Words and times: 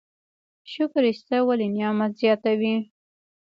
شکر 0.73 1.03
ایستل 1.07 1.41
ولې 1.45 1.67
نعمت 1.75 2.11
زیاتوي؟ 2.21 2.75